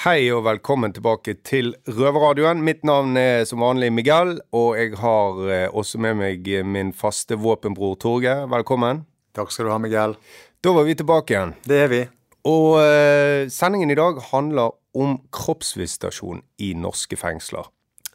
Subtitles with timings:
[0.00, 2.62] Hei og velkommen tilbake til Røverradioen.
[2.64, 7.36] Mitt navn er som vanlig Miguel, og jeg har eh, også med meg min faste
[7.36, 8.32] våpenbror Torge.
[8.48, 9.02] Velkommen.
[9.36, 10.14] Takk skal du ha, Miguel.
[10.64, 11.52] Da var vi tilbake igjen.
[11.68, 12.00] Det er vi.
[12.48, 17.68] Og eh, sendingen i dag handler om kroppsvisitasjon i norske fengsler.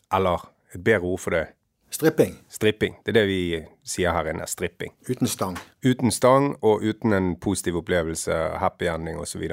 [0.10, 0.41] Eller
[0.74, 1.52] et bedre ord for det
[1.94, 2.40] Stripping.
[2.49, 2.98] stripping.
[3.05, 3.41] Det er det vi
[3.86, 4.49] sier her inne.
[4.49, 4.98] Stripping.
[5.05, 5.62] Uten stang.
[5.86, 9.46] Uten stang og uten en positiv opplevelse, happy ending osv.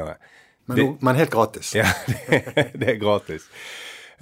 [0.66, 1.74] Men, Det- men helt gratis.
[1.74, 3.48] Ja, det, det er gratis.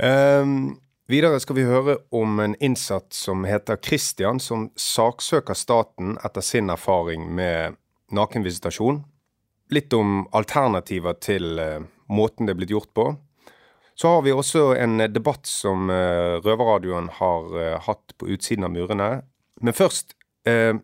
[0.01, 0.79] Um,
[1.11, 6.71] videre skal vi høre om en innsatt som heter Christian, som saksøker staten etter sin
[6.73, 7.77] erfaring med
[8.17, 9.03] nakenvisitasjon.
[9.71, 13.11] Litt om alternativer til uh, måten det er blitt gjort på.
[14.01, 18.73] Så har vi også en debatt som uh, Røverradioen har uh, hatt på utsiden av
[18.75, 19.11] murene.
[19.61, 20.17] Men først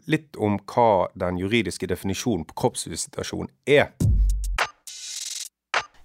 [0.06, 3.86] litt om hva den juridiske definisjonen på kroppsvisitasjon er.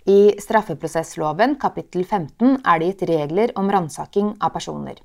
[0.09, 4.95] I straffeprosessloven kapittel 15 er det gitt regler om ransaking av personer.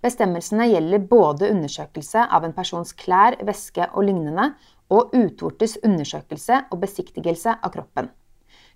[0.00, 4.54] Bestemmelsene gjelder både undersøkelse av en persons klær, væske og lignende,
[4.88, 8.08] og utvortes undersøkelse og besiktigelse av kroppen.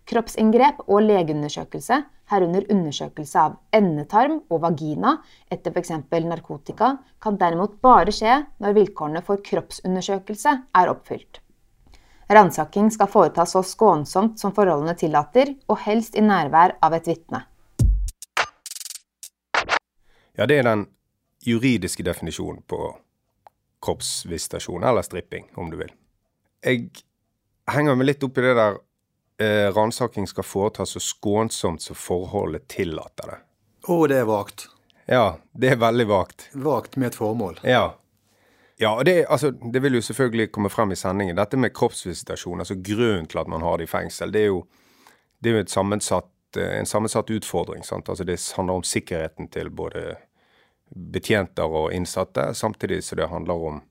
[0.04, 5.16] Kroppsinngrep og legeundersøkelse, herunder undersøkelse av endetarm og vagina
[5.48, 5.94] etter f.eks.
[6.28, 11.40] narkotika, kan derimot bare skje når vilkårene for kroppsundersøkelse er oppfylt.
[12.30, 17.42] Ransaking skal foretas så skånsomt som forholdene tillater, og helst i nærvær av et vitne.
[20.38, 20.84] Ja, det er den
[21.42, 22.78] juridiske definisjonen på
[23.82, 25.90] kroppsvisitasjon, eller stripping, om du vil.
[26.62, 26.86] Jeg
[27.72, 28.78] henger meg litt opp i det der
[29.42, 33.40] eh, ransaking skal foretas så skånsomt som forholdet tillater det.
[33.90, 34.68] Å, det er vagt.
[35.10, 36.46] Ja, det er veldig vagt.
[36.54, 37.58] Vagt med et formål.
[37.66, 37.96] Ja.
[38.80, 41.36] Ja, og det, altså, det vil jo selvfølgelig komme frem i sendingen.
[41.36, 44.62] Dette med kroppsvisitasjon, altså grunnen til at man har det i fengsel, det er jo,
[45.44, 47.84] det er jo sammensatt, eh, en sammensatt utfordring.
[47.84, 48.08] Sant?
[48.08, 50.14] Altså, det handler om sikkerheten til både
[50.90, 53.82] betjenter og innsatte, samtidig som det handler om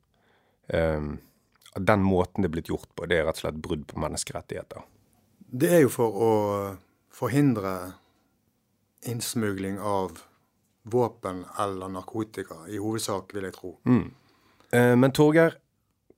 [0.73, 1.11] um,
[1.75, 3.99] at den måten det er blitt gjort på, det er rett og slett brudd på
[4.01, 4.87] menneskerettigheter.
[5.37, 6.31] Det er jo for å
[7.13, 7.75] forhindre
[9.07, 10.17] innsmugling av
[10.89, 13.75] våpen eller narkotika, i hovedsak, vil jeg tro.
[13.85, 14.28] Eh,
[14.71, 15.55] men Torgeir,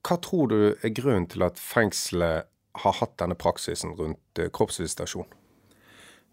[0.02, 2.50] hva tror du er grunnen til at fengselet
[2.82, 5.30] har hatt denne praksisen rundt eh, kroppsvisitasjon?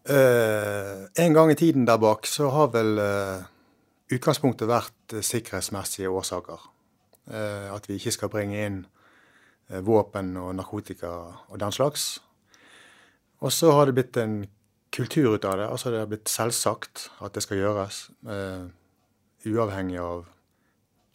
[0.09, 3.43] Uh, en gang i tiden der bak så har vel uh,
[4.15, 6.62] utgangspunktet vært eh, sikkerhetsmessige årsaker.
[7.29, 8.79] Uh, at vi ikke skal bringe inn
[9.69, 11.12] eh, våpen og narkotika
[11.50, 12.23] og den slags.
[13.45, 14.41] Og så har det blitt en
[14.95, 15.69] kultur ut av det.
[15.69, 18.09] Altså det har blitt selvsagt at det skal gjøres.
[18.27, 18.65] eh,
[19.45, 20.25] uavhengig av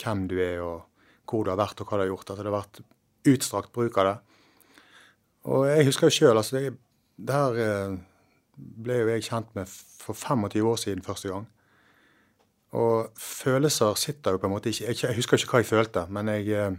[0.04, 0.93] hvem du er og
[1.34, 2.30] hvor du har vært og hva du har gjort.
[2.30, 2.84] At det har vært
[3.34, 4.16] utstrakt bruk av det.
[5.54, 6.76] Og jeg husker jo sjøl, altså det,
[7.20, 7.98] det her eh,
[8.56, 11.50] ble jo jeg kjent med for 25 år siden første gang.
[12.80, 16.32] Og følelser sitter jo på en måte ikke Jeg, husker ikke hva jeg følte, men
[16.32, 16.78] jeg eh,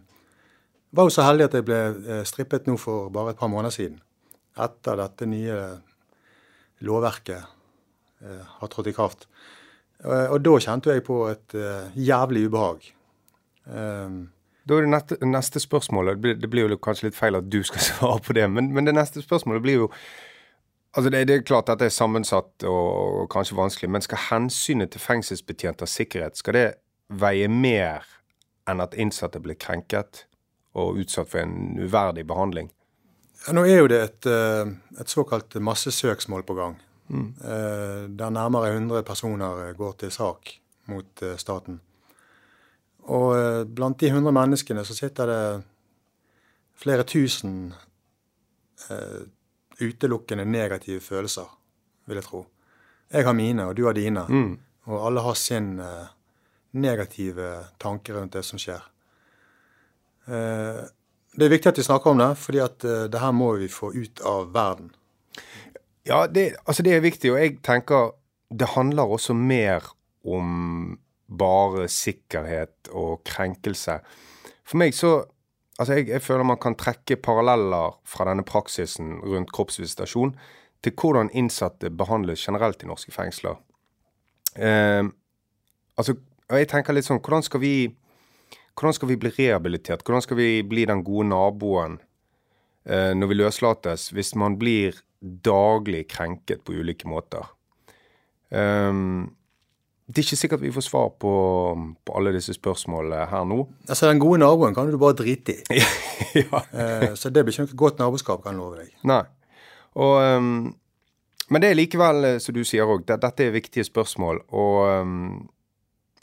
[0.95, 3.75] var jo så heldig at jeg ble eh, strippet nå for bare et par måneder
[3.75, 4.01] siden.
[4.55, 5.59] Etter dette nye
[6.85, 7.51] lovverket
[8.25, 9.27] har trådt i kraft.
[10.07, 11.57] Og da kjente jeg på et
[11.99, 12.87] jævlig ubehag.
[13.67, 14.17] Eh,
[14.65, 17.61] Da er det neste, neste spørsmålet det det blir jo kanskje litt feil at du
[17.65, 19.91] skal svare på det, men, men det neste spørsmålet blir jo
[20.95, 24.21] Altså det, det er klart at det er sammensatt og, og kanskje vanskelig, men skal
[24.29, 26.69] hensynet til fengselsbetjenters sikkerhet skal det
[27.11, 28.07] veie mer
[28.71, 30.23] enn at innsatte blir krenket
[30.79, 32.71] og utsatt for en uverdig behandling?
[33.43, 34.71] Ja, nå er jo det et, eh,
[35.01, 36.79] et såkalt massesøksmål på gang.
[37.09, 37.35] Mm.
[38.17, 40.55] Der nærmere 100 personer eh, går til sak
[40.87, 41.81] mot eh, staten.
[43.13, 45.43] Og eh, blant de 100 menneskene så sitter det
[46.81, 47.75] flere tusen
[48.91, 49.23] eh,
[49.81, 51.49] utelukkende negative følelser,
[52.07, 52.45] vil jeg tro.
[53.13, 54.25] Jeg har mine, og du har dine.
[54.89, 56.11] Og alle har sin eh,
[56.81, 58.83] negative tanke rundt det som skjer.
[60.27, 60.83] Eh,
[61.35, 63.71] det er viktig at vi snakker om det, fordi at eh, det her må vi
[63.71, 64.93] få ut av verden.
[66.05, 68.13] Ja, det, altså det er viktig, og jeg tenker
[68.55, 69.87] det handler også mer
[70.25, 70.99] om
[71.29, 74.01] bare sikkerhet og krenkelse.
[74.65, 75.23] For meg så
[75.75, 80.31] Altså, jeg, jeg føler man kan trekke paralleller fra denne praksisen rundt kroppsvisitasjon
[80.87, 83.57] til hvordan innsatte behandles generelt i norske fengsler.
[84.55, 85.03] Eh,
[85.99, 86.15] altså,
[86.47, 87.75] jeg tenker litt sånn, hvordan skal vi
[88.75, 90.03] hvordan skal vi bli rehabilitert?
[90.03, 91.99] Hvordan skal vi bli den gode naboen
[92.87, 97.47] eh, når vi løslates, hvis man blir daglig krenket på ulike måter?
[98.51, 99.35] Um,
[100.05, 101.33] det er ikke sikkert vi får svar på,
[102.05, 103.63] på alle disse spørsmålene her nå.
[103.89, 105.81] Altså, Den gode naboen kan du bare drite i.
[106.43, 106.61] ja.
[106.61, 108.91] Eh, så det blir ikke noe godt naboskap, kan jeg love deg.
[109.09, 109.23] Nei.
[109.97, 110.75] Og, um,
[111.49, 114.43] men det er likevel, eh, som du sier òg, det, dette er viktige spørsmål.
[114.53, 115.47] Og, um,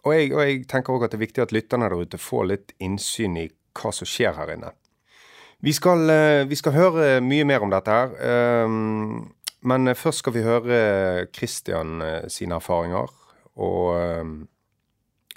[0.04, 2.46] og, jeg, og jeg tenker òg at det er viktig at lytterne der ute får
[2.52, 3.48] litt innsyn i
[3.80, 4.70] hva som skjer her inne.
[5.66, 8.14] Vi skal, uh, vi skal høre mye mer om dette her.
[8.62, 9.32] Um,
[9.66, 10.78] men først skal vi høre
[11.34, 12.02] Christian
[12.34, 13.10] sine erfaringer
[13.56, 14.36] og um,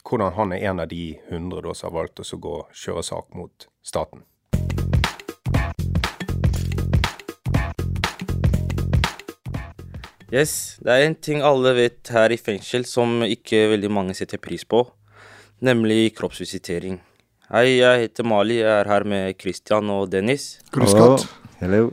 [0.05, 3.35] hvordan han er en av de hundre da, som har valgt å gå kjøre sak
[3.35, 4.25] mot staten.
[10.35, 14.41] Yes, det er en ting alle vet her i fengsel som ikke veldig mange setter
[14.43, 14.81] pris på,
[15.63, 16.99] nemlig kroppsvisitering.
[17.53, 20.59] Hei, jeg heter Mali, jeg er her med Christian og Dennis.
[20.75, 21.21] Hallo.
[21.61, 21.85] Hello.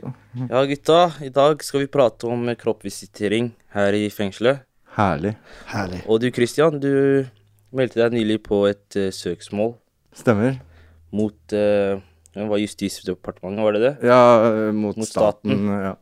[0.48, 4.66] Ja, gutta, i dag skal vi prate om kroppsvisitering her i fengselet.
[4.96, 5.34] Herlig.
[5.72, 6.02] Herlig.
[6.06, 7.24] Og du Christian, du
[7.72, 9.74] meldte deg nylig på et uh, søksmål
[10.12, 10.58] Stemmer.
[11.16, 11.96] mot uh,
[12.32, 13.92] det var Justisdepartementet, var det det?
[14.08, 15.50] Ja, uh, mot, Mot staten.
[15.52, 15.68] staten.
[15.88, 15.94] Ja.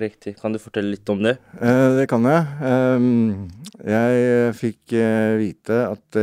[0.00, 0.36] Riktig.
[0.40, 1.34] Kan du fortelle litt om det?
[1.58, 2.42] Uh, det kan jeg.
[2.62, 3.48] Um,
[3.84, 4.92] jeg fikk
[5.40, 6.18] vite at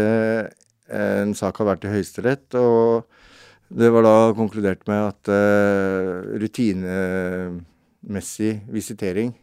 [0.87, 3.03] en sak har vært i Høyesterett, og
[3.67, 5.27] det var da konkludert med at
[8.07, 9.33] rutinemessig visitering,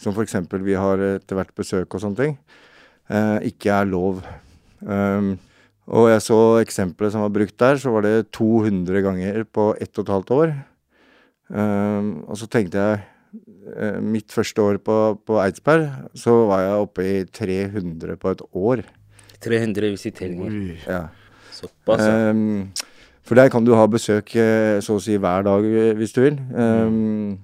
[0.00, 0.38] som f.eks.
[0.64, 2.34] vi har etter hvert besøk og sånne ting,
[3.12, 4.24] eh, ikke er lov.
[4.80, 5.34] Um,
[5.90, 9.90] og jeg så eksempelet som var brukt der, så var det 200 ganger på ett
[9.98, 10.52] og et halvt år.
[11.50, 13.00] Um, og så tenkte jeg
[13.74, 18.44] eh, Mitt første år på, på Eidsberg, så var jeg oppe i 300 på et
[18.54, 18.84] år.
[19.42, 20.54] 300 visiteringer.
[20.86, 21.02] Ja.
[21.50, 22.30] Såpass, ja.
[22.30, 22.70] Um,
[23.26, 25.66] for der kan du ha besøk eh, så å si hver dag
[25.98, 26.38] hvis du vil.
[26.58, 27.36] Ehm,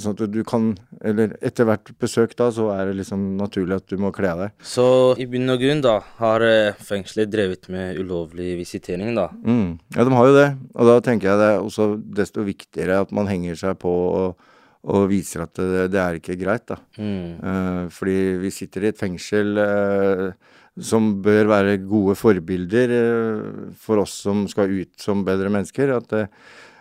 [0.00, 0.72] sånn at du kan
[1.06, 4.42] Eller etter hvert besøk da, så er det liksom naturlig at du må kle av
[4.44, 4.56] deg.
[4.64, 4.86] Så
[5.20, 9.28] i bunn og grunn, da, har eh, fengselet drevet med ulovlig visitering, da.
[9.44, 9.78] Mm.
[9.96, 10.48] Ja, de har jo det.
[10.74, 11.88] Og da tenker jeg det er også
[12.18, 14.50] desto viktigere at man henger seg på og,
[14.86, 16.80] og viser at det, det er ikke greit, da.
[16.98, 17.32] Mm.
[17.36, 20.28] Eh, fordi vi sitter i et fengsel eh,
[20.76, 25.94] som bør være gode forbilder eh, for oss som skal ut som bedre mennesker.
[25.96, 26.30] At eh,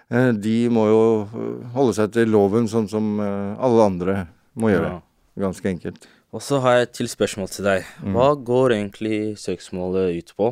[0.09, 1.03] de må jo
[1.73, 4.17] holde seg til loven sånn som eh, alle andre
[4.53, 4.99] må gjøre.
[5.41, 6.05] Ganske enkelt.
[6.35, 7.89] Og så har jeg et til spørsmål til deg.
[8.03, 8.15] Mm.
[8.15, 10.51] Hva går egentlig søksmålet ut på?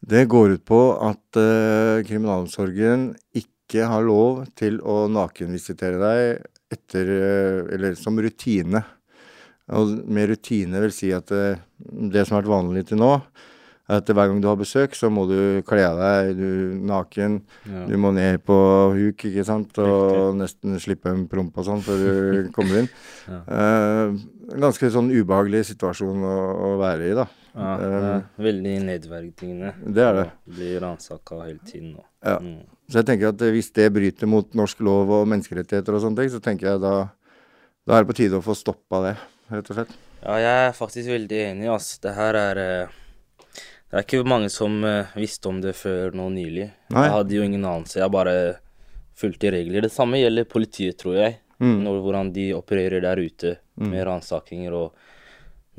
[0.00, 7.10] Det går ut på at uh, kriminalomsorgen ikke har lov til å nakenvisitere deg etter
[7.10, 8.82] uh, Eller som rutine.
[9.76, 13.12] Og med rutine vil si at uh, det som har vært vanlig til nå,
[13.90, 16.50] at hver gang du har besøk, så må du kle av deg du
[16.86, 17.40] naken.
[17.66, 17.84] Ja.
[17.90, 18.56] Du må ned på
[18.94, 22.90] huk, ikke sant, og nesten slippe en promp og sånn før du kommer inn.
[23.26, 23.40] Ja.
[23.50, 26.36] uh, ganske sånn ubehagelig situasjon å,
[26.70, 27.26] å være i, da.
[27.50, 29.72] Ja, det er veldig nedverdigende.
[29.82, 30.26] Det er det.
[30.46, 31.96] Blir Bli ransaka hele tiden.
[31.98, 32.06] Og.
[32.22, 32.36] Ja.
[32.38, 32.60] Mm.
[32.90, 36.22] Så jeg tenker at eh, hvis det bryter mot norsk lov og menneskerettigheter og sånne
[36.22, 36.94] ting, så tenker jeg da,
[37.86, 39.16] da er det på tide å få stoppa det,
[39.50, 39.98] rett og slett.
[40.20, 41.94] Ja, jeg er faktisk veldig enig, ass.
[42.02, 42.98] Det her er eh,
[43.90, 46.68] Det er ikke mange som eh, visste om det før nå nylig.
[46.94, 47.04] Nei.
[47.08, 47.98] Jeg hadde jo ingen anelse.
[47.98, 48.34] Jeg bare
[49.18, 49.82] fulgte regler.
[49.82, 51.38] Det samme gjelder politiet, tror jeg.
[51.60, 51.80] Mm.
[51.84, 54.94] Når, hvordan de opererer der ute med ransakinger og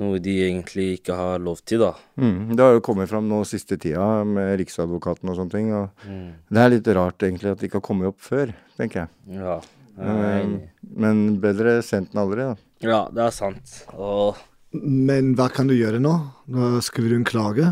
[0.01, 1.91] noe de egentlig ikke har lov til, da.
[2.21, 2.51] Mm.
[2.57, 5.71] Det har jo kommet fram nå siste tida med Riksadvokaten og sånne ting.
[5.77, 6.33] Og Mm.
[6.49, 9.39] det er litt rart egentlig at det ikke har kommet opp før, tenker jeg.
[9.39, 9.59] Ja.
[10.01, 10.69] enig.
[10.97, 12.55] Men bedre sent enn aldri, da.
[12.81, 13.85] Ja, det er sant.
[13.93, 14.35] Og
[14.73, 16.13] Men hva kan du gjøre nå?
[16.47, 17.67] Nå skriver du en klage.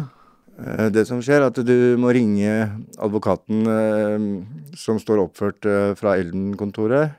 [0.59, 2.51] Eh, Det som skjer, er at du må ringe
[2.99, 4.27] advokaten eh,
[4.77, 7.17] som står oppført eh, fra Elden-kontoret.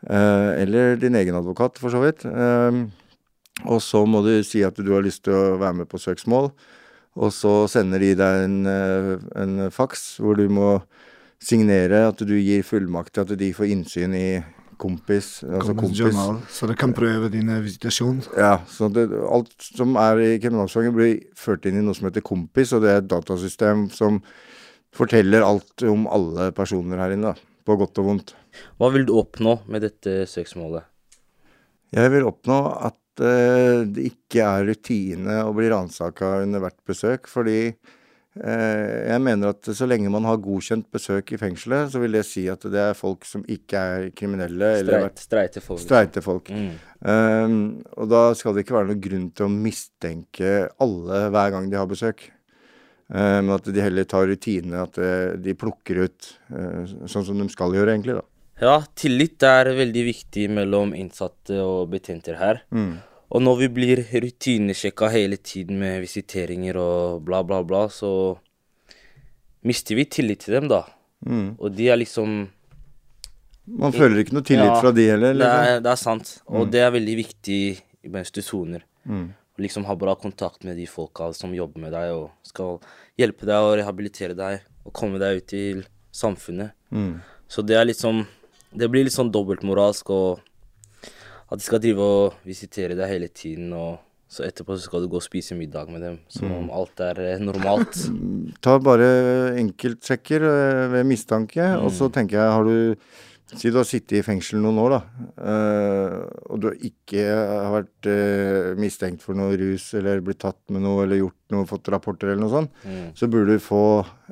[0.00, 2.22] Eller din egen advokat, for så vidt.
[3.68, 6.48] Og så må du si at du har lyst til å være med på søksmål.
[7.20, 10.70] Og så sender de deg en, en faks hvor du må
[11.36, 14.40] signere at du gir fullmakt til at de får innsyn i
[14.80, 15.28] kompis.
[15.44, 16.00] Altså kompis.
[16.00, 18.22] journal, så du kan prøve din eh, visitasjon.
[18.38, 22.24] Ja, så det, alt som er i kriminalomsorgen blir ført inn i noe som heter
[22.24, 24.22] Kompis, og det er et datasystem som
[24.96, 27.48] forteller alt om alle personer her inne, da.
[27.68, 28.32] På godt og vondt.
[28.80, 30.88] hva vil du oppnå med dette søksmålet?
[31.94, 32.58] Jeg vil oppnå
[32.88, 37.74] at uh, det ikke er rutine å bli ransaka under hvert besøk, fordi
[38.30, 42.44] jeg mener at så lenge man har godkjent besøk i fengselet, så vil det si
[42.52, 45.82] at det er folk som ikke er kriminelle, Streit, streite folk.
[45.82, 46.52] streite folk.
[46.54, 46.68] Mm.
[47.02, 47.56] Um,
[47.98, 51.80] og da skal det ikke være noen grunn til å mistenke alle hver gang de
[51.80, 52.28] har besøk.
[53.10, 57.40] Eh, men at de heller tar rutinene, at eh, de plukker ut uh, sånn som
[57.40, 58.20] de skal gjøre, egentlig.
[58.20, 58.26] da.
[58.60, 62.62] Ja, tillit er veldig viktig mellom innsatte og betjenter her.
[63.30, 68.36] Og når vi blir rutinesjekka hele tiden med visiteringer og bla, bla, bla, så
[69.66, 70.82] mister vi tillit til dem, da.
[71.60, 72.48] Og de er liksom
[73.70, 75.34] Man føler ikke noe tillit Ja, fra de heller.
[75.34, 75.66] Det Liksom.
[75.76, 76.30] er, det er sant.
[76.48, 77.60] Og det er veldig viktig
[78.10, 78.82] mens du soner.
[79.06, 82.80] Å liksom ha bra kontakt med de folka som jobber med deg og skal
[83.20, 86.72] hjelpe deg og rehabilitere deg og komme deg ut til samfunnet.
[87.48, 88.26] Så det er liksom
[88.72, 90.40] Det blir litt sånn dobbeltmoralsk og
[91.50, 93.98] at de skal drive og visitere deg hele tiden, og
[94.30, 97.18] så etterpå så skal du gå og spise middag med dem som om alt er
[97.24, 97.96] eh, normalt.
[98.64, 99.08] Ta bare
[99.58, 103.10] enkeltsjekker eh, ved mistanke, og så tenker jeg, har du
[103.50, 104.98] Si du har sittet i fengsel noen år, da,
[105.42, 106.12] eh,
[106.54, 108.06] og du ikke har vært
[108.78, 112.44] mistenkt for noe rus eller blitt tatt med noe eller gjort noe, fått rapporter eller
[112.44, 112.86] noe sånt,
[113.18, 113.80] så burde du få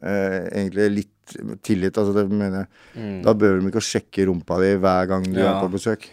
[0.04, 1.34] eh, egentlig litt
[1.66, 1.98] tillit.
[1.98, 3.08] Altså det mener jeg.
[3.26, 5.56] Da behøver de ikke å sjekke rumpa di hver gang du Ja.
[5.56, 6.06] er på besøk.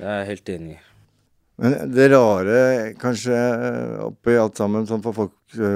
[0.00, 0.78] Det er jeg helt enig i.
[1.60, 2.60] Men det rare
[2.96, 5.34] kanskje eh, oppi alt sammen, sånn for folk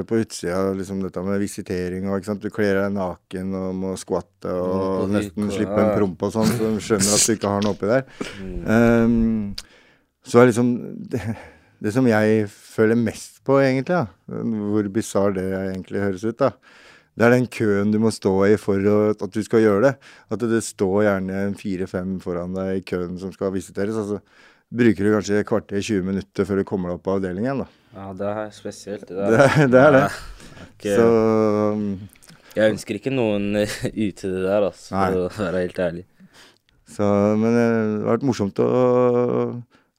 [0.09, 3.91] på utsida, liksom dette med visitering og ikke sant, du kler deg naken og må
[4.01, 7.51] skvatte og Mm, nesten slippe en promp og sånn, så de skjønner at du ikke
[7.53, 8.07] har noe oppi der.
[8.65, 9.53] Ehm,
[10.25, 10.71] så er liksom
[11.13, 11.21] det,
[11.85, 14.07] det som jeg føler mest på, egentlig, da,
[14.73, 16.55] hvor bisarr det egentlig høres ut, da.
[17.15, 19.93] Det er den køen du må stå i for at du skal gjøre det.
[20.35, 23.95] At det, det står gjerne fire-fem foran deg i køen som skal visiteres.
[24.01, 24.19] altså
[24.75, 27.63] bruker du kanskje et kvarter, 20 minutter før du kommer deg opp på avdelingen.
[27.63, 27.69] da.
[27.95, 29.07] Ja, det er spesielt.
[29.09, 30.09] Det, Det, det er det.
[30.75, 30.97] Okay.
[30.99, 31.07] Så
[32.55, 33.55] Jeg ønsker ikke noen
[34.07, 35.07] ute det der, altså, Nei.
[35.07, 36.05] for å være helt ærlig.
[36.95, 37.07] Så,
[37.41, 38.69] men eh, det har vært morsomt å,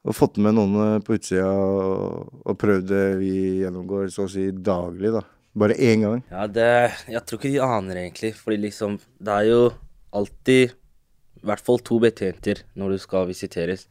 [0.05, 3.31] å fått med noen eh, på utsida og, og prøvd det vi
[3.63, 5.23] gjennomgår så å si daglig, da.
[5.55, 6.23] Bare én gang.
[6.31, 9.73] Ja, det Jeg tror ikke de aner egentlig, fordi liksom Det er jo
[10.11, 13.87] alltid i hvert fall to betjenter når du skal visiteres.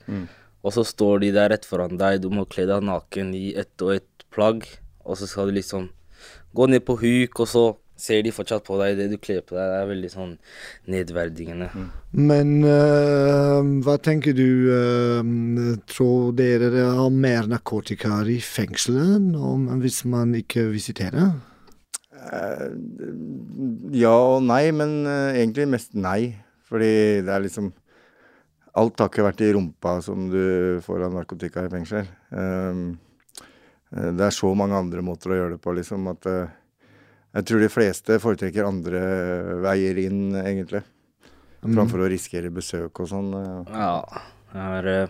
[0.64, 3.85] Og så står de der rett foran deg, du må kle deg naken i ett
[3.85, 4.64] og ett plagg.
[5.04, 5.90] Og så skal du liksom
[6.56, 7.64] gå ned på huk, og så
[8.00, 9.71] ser de fortsatt på deg det du kler på deg.
[9.71, 10.33] Det er veldig sånn
[10.90, 11.68] nedverdigende.
[12.16, 19.68] Men uh, hva tenker du uh, Tror dere det har mer narkotika i fengselet om,
[19.85, 21.35] hvis man ikke visiterer?
[22.33, 22.69] Eh,
[24.00, 26.35] ja og nei, men eh, egentlig mest nei.
[26.64, 27.73] Fordi det er liksom
[28.75, 32.09] Alt har ikke vært i rumpa som du får av narkotika i fengsel.
[32.35, 32.97] Um,
[33.95, 37.62] eh, det er så mange andre måter å gjøre det på, liksom, at jeg tror
[37.62, 39.04] de fleste foretrekker andre
[39.62, 40.83] veier inn, egentlig.
[41.62, 43.31] Framfor å risikere besøk og sånn.
[43.71, 44.02] Ja,
[44.50, 45.09] jeg, er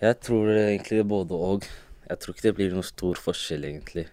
[0.00, 1.68] Jeg tror egentlig det både og.
[2.08, 4.08] Jeg tror ikke det blir noen stor forskjell, egentlig.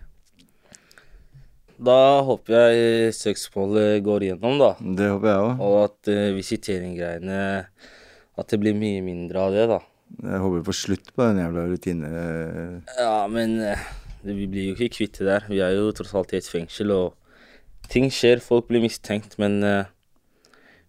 [1.81, 4.73] Da håper jeg søksmålet går igjennom, da.
[4.79, 5.63] Det håper jeg òg.
[5.65, 7.39] Og at uh, visiteringgreiene
[8.37, 9.79] At det blir mye mindre av det, da.
[10.21, 12.11] Jeg håper vi får slutt på den jævla rutine...
[12.99, 13.87] Ja, men uh,
[14.21, 15.47] det, vi blir jo ikke kvitt det der.
[15.49, 18.43] Vi er jo tross alt i et fengsel, og ting skjer.
[18.45, 19.89] Folk blir mistenkt, men uh,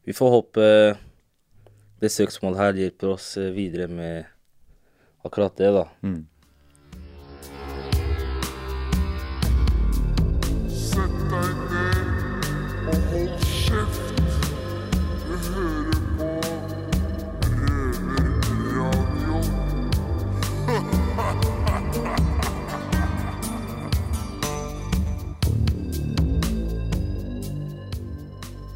[0.05, 0.69] vi får håpe
[2.03, 4.27] det søksmålet her hjelper oss eh, videre med
[5.23, 5.85] akkurat det, da.
[6.03, 6.32] Sett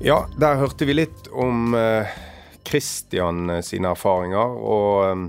[0.06, 2.26] Ja, der hørte vi litt om Kristian
[2.66, 5.25] Christian eh, sine erfaringer, og eh,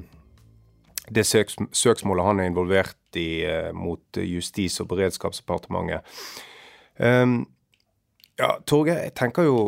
[1.13, 6.05] det søks søksmålet han er involvert i eh, mot Justis- og beredskapsdepartementet.
[6.97, 7.45] Um,
[8.37, 9.59] ja, Torgeir, jeg tenker jo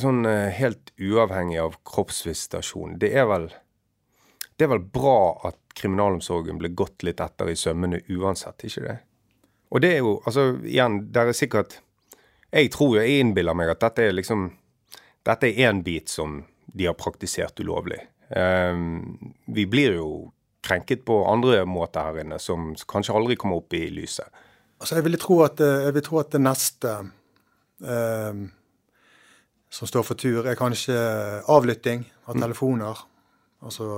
[0.00, 3.50] sånn eh, helt uavhengig av kroppsvisitasjon, det er vel
[4.54, 8.98] det er vel bra at kriminalomsorgen ble gått litt etter i sømmene uansett, ikke det?
[9.74, 11.80] Og det er jo, altså igjen, det er sikkert
[12.54, 14.50] jeg tror jo, jeg innbiller meg at dette er liksom
[15.24, 17.96] Dette er én bit som de har praktisert ulovlig.
[18.36, 20.08] Ehm, vi blir jo
[20.60, 24.28] krenket på andre måter her inne, som kanskje aldri kommer opp i lyset.
[24.76, 26.92] Altså, jeg vil tro at, jeg vil tro at det neste
[27.88, 28.42] eh,
[29.72, 30.98] som står for tur, er kanskje
[31.48, 33.00] avlytting av telefoner.
[33.64, 33.88] Altså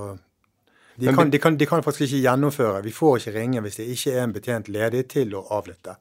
[0.96, 2.80] de kan, de, kan, de kan faktisk ikke gjennomføre.
[2.86, 5.98] Vi får ikke ringe hvis det ikke er en betjent ledig til å avlytte.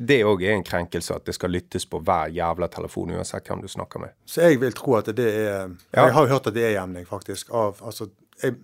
[0.00, 3.60] Det òg er en krenkelse at det skal lyttes på hver jævla telefon, uansett hvem
[3.60, 4.14] du snakker med.
[4.24, 5.74] Så jeg vil tro at det er.
[5.92, 7.50] Jeg har jo hørt at det er hjemling, faktisk.
[7.52, 8.08] Av, altså,
[8.42, 8.56] jeg,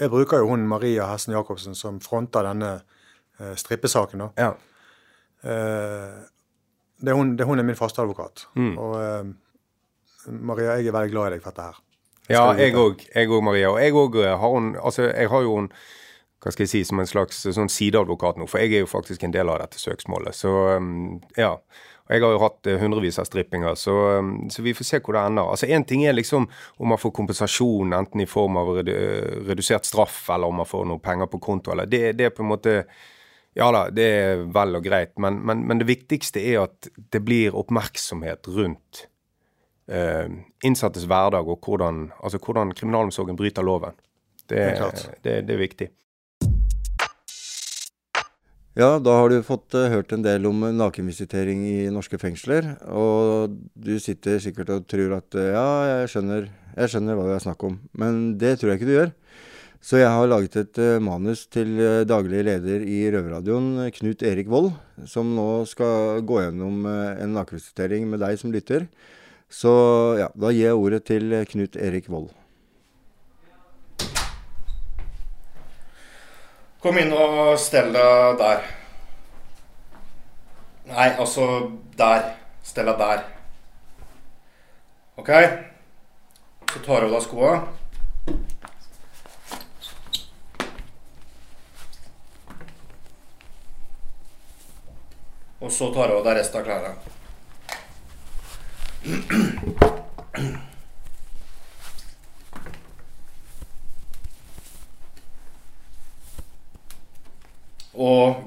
[0.00, 2.74] jeg bruker jo hun Maria Hessen Jacobsen som fronter denne
[3.40, 4.26] uh, strippesaken.
[4.26, 4.28] da.
[4.36, 4.50] Ja.
[5.44, 6.20] Uh,
[7.00, 8.46] det, er hun, det, hun er min faste advokat.
[8.54, 8.76] Mm.
[8.76, 11.82] Og uh, Maria, jeg er veldig glad i deg for dette her.
[12.24, 13.72] Ja, jeg ja, jeg òg, Maria.
[13.72, 15.72] Og jeg òg har hun Altså, jeg har jo hun
[16.44, 19.24] hva skal jeg si, som en slags sånn sideadvokat nå, for jeg er jo faktisk
[19.24, 20.36] en del av dette søksmålet.
[20.36, 21.56] Så um, ja.
[22.04, 25.00] Og jeg har jo hatt eh, hundrevis av strippinger, så, um, så vi får se
[25.00, 25.48] hvor det ender.
[25.54, 26.44] Altså Én ting er liksom
[26.76, 31.00] om man får kompensasjon, enten i form av redusert straff, eller om man får noe
[31.00, 32.78] penger på konto, eller det, det er på en måte
[33.54, 37.20] Ja da, det er vel og greit, men, men, men det viktigste er at det
[37.24, 39.06] blir oppmerksomhet rundt
[39.86, 40.26] eh,
[40.66, 43.94] innsattes hverdag og hvordan, altså hvordan kriminalomsorgen bryter loven.
[44.44, 45.06] Det, det, klart.
[45.24, 45.88] det, det er viktig.
[48.74, 52.72] Ja, da har du fått eh, hørt en del om eh, nakenvisitering i norske fengsler.
[52.90, 57.36] Og du sitter sikkert og tror at eh, ja, jeg skjønner, jeg skjønner hva det
[57.36, 57.78] er snakk om.
[58.02, 59.14] Men det tror jeg ikke du gjør.
[59.78, 61.76] Så jeg har laget et manus til
[62.08, 64.70] daglig leder i Røverradioen, Knut Erik Vold,
[65.06, 68.88] som nå skal gå gjennom en nakenvisitering med deg som lytter.
[69.52, 69.74] Så
[70.18, 72.32] ja, da gir jeg ordet til Knut Erik Vold.
[76.84, 78.58] Kom inn og stell deg der.
[80.90, 81.46] Nei, altså
[81.96, 82.26] der.
[82.60, 83.22] Stell deg der.
[85.16, 85.30] OK?
[86.74, 87.54] Så tar du av deg skoa.
[95.64, 96.92] Og så tar du av deg resten av klærne.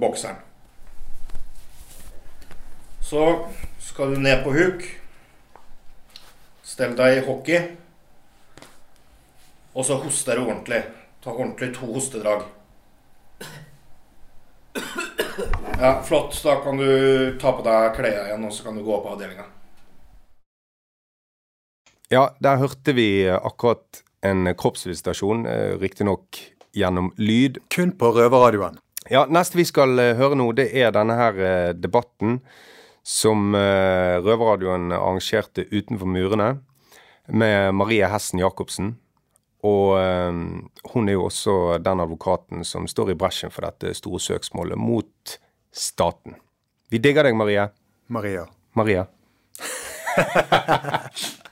[0.02, 0.40] bokseren.
[3.02, 3.24] Så
[3.80, 4.84] skal du ned på huk.
[6.68, 7.62] Stell deg i hockey.
[9.78, 10.82] Og så hoster du ordentlig.
[11.24, 12.44] Ta ordentlig to hostedrag.
[15.80, 16.36] Ja, flott.
[16.44, 19.46] Da kan du ta på deg klærne igjen, og så kan du gå på avdelinga.
[22.10, 26.40] Ja, der hørte vi akkurat en kroppsvisitasjon, eh, riktignok
[26.74, 27.60] gjennom lyd.
[27.70, 28.80] Kun på røverradioen.
[29.10, 32.42] Ja, neste vi skal eh, høre nå, det er denne her eh, debatten
[33.08, 36.58] som eh, Røverradioen arrangerte utenfor murene
[37.28, 38.98] med Marie Hessen Jacobsen.
[39.68, 39.98] Og
[40.94, 45.34] hun er jo også den advokaten som står i bresjen for dette store søksmålet mot
[45.74, 46.38] staten.
[46.94, 47.66] Vi digger deg, Marie.
[48.08, 48.46] Maria.
[48.78, 49.08] Maria.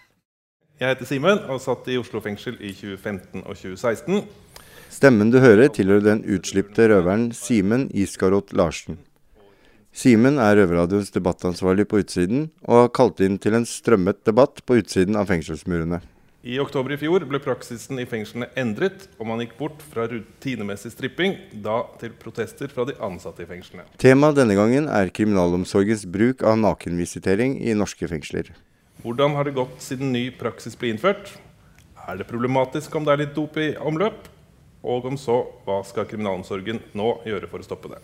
[0.79, 4.23] Jeg heter Simen og satt i Oslo fengsel i 2015 og 2016.
[4.93, 8.99] Stemmen du hører, tilhører den utslipte røveren Simen Iskarot Larsen.
[9.95, 14.81] Simen er Røverradioens debattansvarlig på utsiden, og har kalt inn til en strømmet debatt på
[14.81, 16.01] utsiden av fengselsmurene.
[16.45, 20.91] I oktober i fjor ble praksisen i fengslene endret, og man gikk bort fra rutinemessig
[20.93, 23.87] stripping, da til protester fra de ansatte i fengslene.
[23.97, 28.51] Temaet denne gangen er kriminalomsorgens bruk av nakenvisitering i norske fengsler.
[29.01, 31.33] Hvordan har det gått siden ny praksis ble innført?
[32.05, 34.34] Er det problematisk om det er litt dop i omløp?
[34.85, 38.01] Og om så, hva skal kriminalomsorgen nå gjøre for å stoppe det?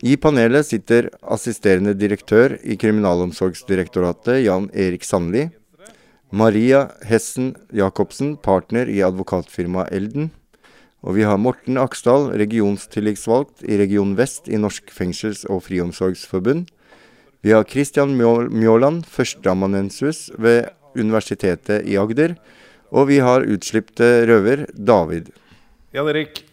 [0.00, 5.50] I panelet sitter assisterende direktør i Kriminalomsorgsdirektoratet, Jan Erik Sandli.
[6.32, 10.30] Maria Hessen Jacobsen, partner i advokatfirmaet Elden.
[11.04, 16.70] Og vi har Morten Aksdal, regionstilleggsvalgt i Region Vest i Norsk fengsels- og friomsorgsforbund.
[17.44, 22.38] Vi har Christian Mjåland, førsteamanuensis ved Universitetet i Agder.
[22.88, 25.28] Og vi har utslipte røver David.
[25.90, 26.44] Jan Erik,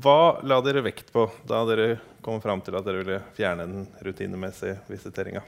[0.00, 3.82] hva la dere vekt på da dere kom fram til at dere ville fjerne den
[4.00, 5.42] rutinemessige visiteringa?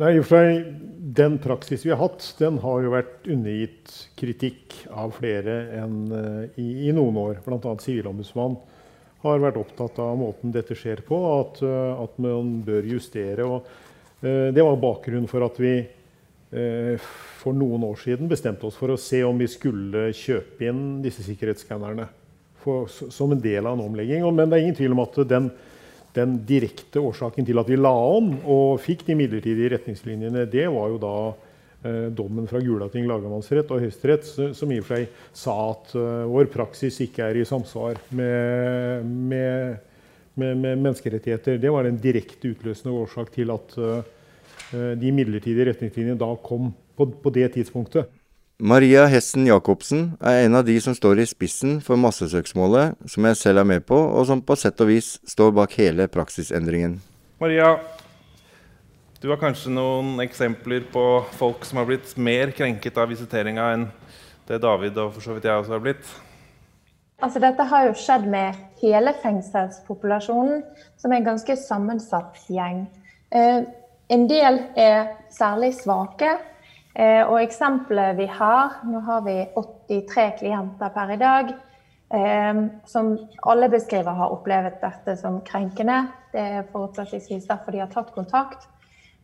[0.00, 0.70] Nei, i og for seg,
[1.18, 6.62] Den praksis vi har hatt, den har jo vært undergitt kritikk av flere enn eh,
[6.64, 7.42] i, i noen år.
[7.44, 7.74] Bl.a.
[7.76, 8.56] Sivilombudsmannen
[9.26, 13.44] har vært opptatt av måten dette skjer på, at, eh, at man bør justere.
[13.44, 13.68] og
[14.24, 15.76] eh, Det var bakgrunnen for at vi
[16.48, 21.20] for noen år siden bestemte oss for å se om vi skulle kjøpe inn disse
[21.26, 22.06] sikkerhetsskannerne
[22.88, 24.24] som en del av en omlegging.
[24.32, 25.50] Men det er ingen tvil om at den
[26.16, 30.92] den direkte årsaken til at vi la om og fikk de midlertidige retningslinjene, det var
[30.92, 35.56] jo da eh, dommen fra Gulating lagmannsrett og Høyesterett, som i og for seg sa
[35.74, 39.76] at uh, vår praksis ikke er i samsvar med, med,
[40.34, 41.60] med, med menneskerettigheter.
[41.60, 44.14] Det var den direkte utløsende årsak til at eh,
[44.70, 48.10] de midlertidige retningslinjene da kom på, på det tidspunktet.
[48.58, 53.38] Maria Hessen Jacobsen er en av de som står i spissen for massesøksmålet, som jeg
[53.38, 56.96] selv er med på, og som på sett og vis står bak hele praksisendringen.
[57.38, 57.76] Maria,
[59.22, 61.04] du har kanskje noen eksempler på
[61.38, 63.86] folk som har blitt mer krenket av visiteringa enn
[64.50, 66.10] det David og for så vidt jeg også har blitt?
[67.22, 70.64] Altså, dette har jo skjedd med hele fengselspopulasjonen,
[70.98, 72.88] som er en ganske sammensatt gjeng.
[73.30, 73.66] Eh,
[74.08, 76.30] en del er særlig svake.
[76.98, 81.52] Eh, og eksempelet vi har Nå har vi 83 klienter per i dag.
[82.14, 86.06] Eh, som alle beskriver har opplevd dette som krenkende.
[86.32, 88.66] Det er forutsetningsvis derfor de har tatt kontakt.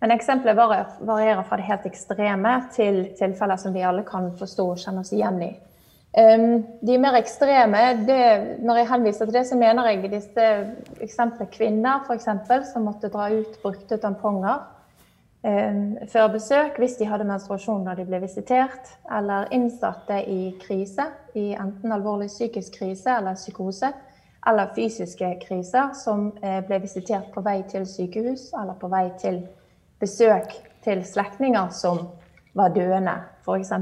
[0.00, 0.56] Men eksempelet
[1.00, 5.14] varierer fra det helt ekstreme til tilfeller som vi alle kan forstå og kjenne oss
[5.16, 5.54] igjen i.
[6.14, 8.18] Um, de mer ekstreme, det,
[8.62, 10.50] når jeg henviser til det, så mener jeg disse
[11.02, 14.60] eksemplene kvinner eksempel, som måtte dra ut brukte tamponger
[15.44, 21.04] før besøk hvis de hadde menstruasjon når de ble visitert, eller innsatte i krise,
[21.36, 23.90] i enten alvorlig psykisk krise eller psykose,
[24.48, 29.42] eller fysiske kriser, som uh, ble visitert på vei til sykehus eller på vei til
[30.00, 30.52] besøk
[30.84, 32.06] til slektninger som
[32.54, 33.72] var døende, f.eks.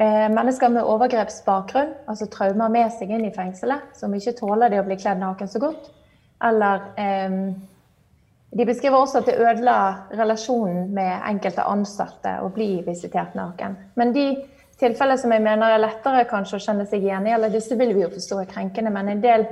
[0.00, 4.80] Eh, mennesker med overgrepsbakgrunn, altså traumer med seg inn i fengselet, som ikke tåler det
[4.80, 5.90] å bli kledd naken så godt.
[6.46, 7.36] Eller eh,
[8.50, 9.76] De beskriver også at det ødela
[10.18, 13.76] relasjonen med enkelte ansatte å bli visitert naken.
[13.94, 14.26] Men de
[14.80, 17.92] tilfellene som jeg mener er lettere kanskje å kjenne seg igjen i, eller disse vil
[17.94, 19.44] vi jo forstå er krenkende, men en del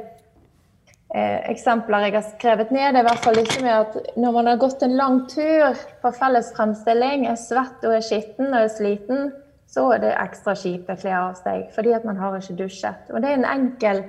[1.14, 4.62] eh, eksempler jeg har skrevet ned, er i hvert fall disse at når man har
[4.64, 9.30] gått en lang tur på felles fremstilling, er svett og er skitten og er sliten,
[9.68, 13.12] så er det ekstra kjipt å kle av seg fordi at man har ikke dusjet.
[13.12, 14.02] Og det er en enkel,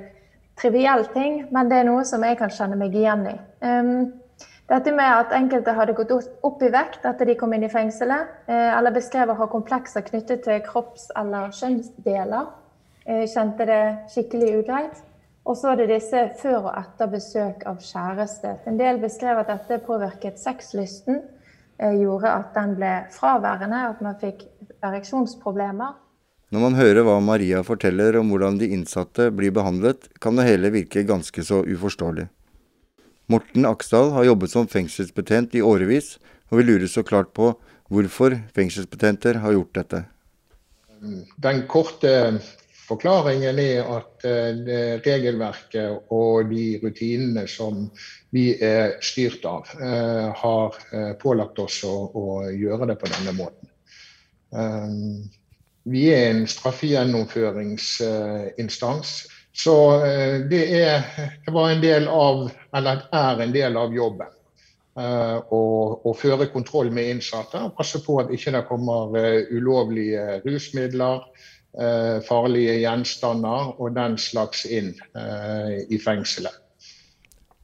[0.59, 3.35] triviell ting, men det er noe som jeg kan kjenne meg igjen i.
[3.63, 3.93] Um,
[4.69, 6.11] dette med at enkelte hadde gått
[6.45, 10.05] opp i vekt etter de kom inn i fengselet, eh, eller beskrev å ha komplekser
[10.05, 12.51] knyttet til kropps- eller kjønnsdeler,
[13.05, 15.01] eh, kjente det skikkelig ugreit.
[15.45, 18.59] Og så er det disse før og etter besøk av kjæreste.
[18.67, 21.23] En del beskrev at dette påvirket sexlysten,
[21.79, 24.45] eh, gjorde at den ble fraværende, at man fikk
[24.83, 25.95] ereksjonsproblemer.
[26.51, 30.69] Når man hører hva Maria forteller om hvordan de innsatte blir behandlet, kan det hele
[30.69, 32.29] virke ganske så uforståelig.
[33.29, 36.17] Morten Aksdal har jobbet som fengselsbetjent i årevis,
[36.49, 37.51] og vi lurer så klart på
[37.93, 39.99] hvorfor fengselsbetjenter har gjort dette.
[41.37, 42.39] Den korte
[42.89, 47.91] forklaringen er at eh, regelverket og de rutinene som
[48.33, 51.93] vi er styrt av, eh, har eh, pålagt oss å,
[52.49, 53.69] gjøre det på denne måten.
[55.89, 59.09] Vi er en straffegjennomføringsinstans.
[59.53, 61.05] Så eh, det, er,
[61.45, 64.35] det var en del av, eller er en del av jobben.
[64.99, 70.41] Eh, å, føre kontroll med innsatte og passe på at ikke det kommer eh, ulovlige
[70.45, 71.23] rusmidler,
[72.25, 74.87] farlige gjenstander og den slags inn
[75.85, 76.55] i fengselet.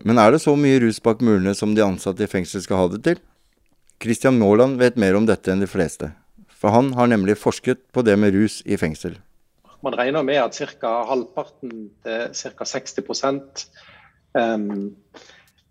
[0.06, 2.86] Men er det så mye rus bak murene som de ansatte i fengsel skal ha
[2.94, 3.18] det til?
[3.98, 6.12] Christian Måland vet mer om dette enn de fleste.
[6.54, 9.18] For han har nemlig forsket på det med rus i fengsel.
[9.86, 10.92] Man regner med at ca.
[11.10, 12.66] halvparten, ca.
[12.66, 13.04] 60
[14.34, 14.96] um,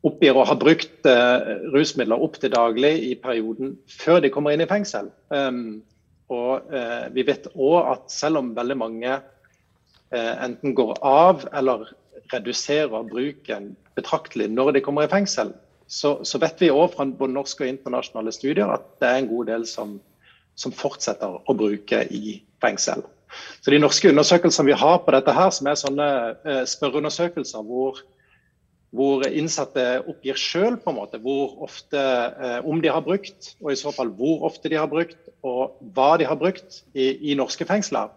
[0.05, 4.63] oppgir å ha brukt uh, rusmidler opp til daglig i perioden før de kommer inn
[4.65, 5.11] i fengsel.
[5.35, 5.83] Um,
[6.33, 11.91] og uh, vi vet òg at selv om veldig mange uh, enten går av eller
[12.33, 15.53] reduserer bruken betraktelig når de kommer i fengsel,
[15.91, 19.33] så, så vet vi òg fra både norske og internasjonale studier at det er en
[19.35, 19.99] god del som
[20.59, 23.05] som fortsetter å bruke i fengsel.
[23.61, 26.09] Så De norske undersøkelsene vi har på dette, her, som er sånne
[26.45, 28.03] eh, spørreundersøkelser hvor,
[28.95, 34.13] hvor innsatte oppgir sjøl hvor ofte, eh, om de har brukt, og i så fall
[34.19, 38.13] hvor ofte de har brukt, og hva de har brukt i, i norske fengsler,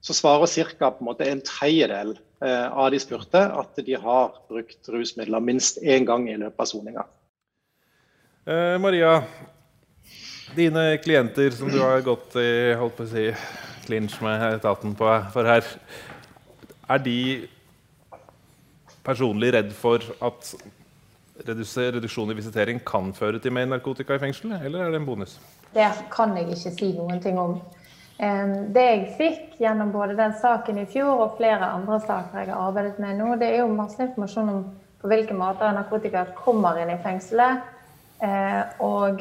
[0.00, 0.46] så svarer
[0.78, 0.94] ca.
[1.00, 6.28] En, en tredjedel eh, av de spurte at de har brukt rusmidler minst én gang
[6.30, 7.06] i løpet av soninga.
[8.80, 9.18] Maria,
[10.56, 13.24] Dine klienter som du har gått i holdt på å si,
[13.88, 15.64] clinch med etaten på for her,
[16.88, 17.20] er de
[19.04, 20.52] personlig redd for at
[21.48, 25.38] reduksjon i visitering kan føre til mer narkotika i fengsel, eller er det en bonus?
[25.74, 27.58] Det kan jeg ikke si noen ting om.
[28.18, 32.64] Det jeg fikk gjennom både den saken i fjor og flere andre saker jeg har
[32.66, 34.62] arbeidet med nå, det er jo masse informasjon om
[34.98, 37.62] på hvilke måter narkotika kommer inn i fengselet.
[38.18, 39.20] Eh, og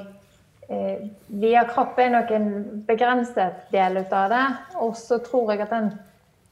[0.68, 2.50] via kropp er nok en
[2.88, 4.46] begrenset del ut av det.
[4.84, 5.94] Og så tror jeg at den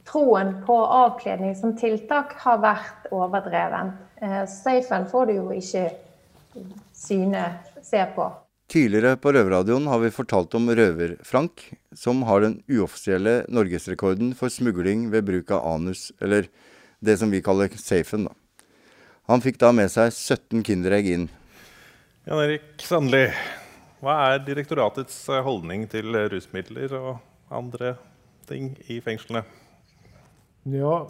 [0.06, 3.94] troen på avkledning som tiltak har vært overdreven.
[4.22, 5.90] Eh, Safen får du jo ikke
[6.96, 7.46] syne
[7.84, 8.30] se på.
[8.72, 15.12] Tidligere på Røverradioen har vi fortalt om Røver-Frank, som har den uoffisielle norgesrekorden for smugling
[15.14, 16.48] ved bruk av anus, eller
[17.06, 18.26] det som vi kaller safen.
[18.26, 18.34] da.
[19.30, 21.28] Han fikk da med seg 17 Kinderegg inn.
[22.26, 23.28] Jan Erik Sandli,
[24.04, 27.16] hva er direktoratets eh, holdning til rusmidler og
[27.54, 27.96] andre
[28.50, 29.46] ting i fengslene?
[30.72, 31.06] Ja,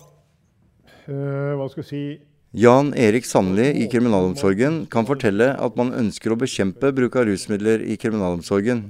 [1.07, 2.05] eh, hva skal jeg si
[2.55, 7.81] Jan Erik Sandli i kriminalomsorgen kan fortelle at man ønsker å bekjempe bruk av rusmidler
[7.83, 8.85] i kriminalomsorgen,